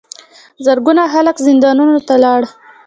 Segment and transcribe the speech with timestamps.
[0.65, 2.45] زرګونه خلک زندانونو ته لاړل.